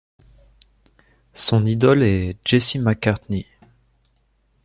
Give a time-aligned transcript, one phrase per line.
[1.35, 3.45] Son idole est Jesse McCartney.